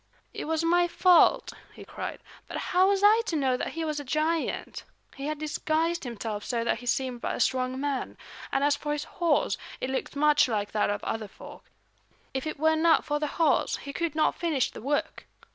[0.33, 3.99] "It was my fault," he cried, "but how was I to know that he was
[3.99, 4.83] a giant?
[5.15, 8.17] He had disguised himself so that he seemed but a strong man.
[8.51, 11.65] And as for his horse, it looks much like that of other folk.
[12.33, 15.27] If it were not for the horse, he could not finish the work.